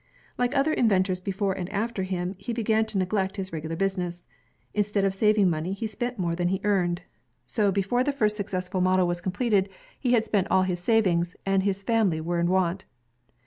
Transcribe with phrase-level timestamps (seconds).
[0.35, 4.23] Like other inventors before and after him, he began to neglect his regular business.
[4.73, 7.03] Instead of saving money, he spent more than he earned.
[7.45, 9.69] So before the first 96 INVENTIONS OF MANUFACTUKK AN'I) PRODUCTION successful model was completed,
[9.99, 12.85] he had spent all his sav ings, and his family were in want.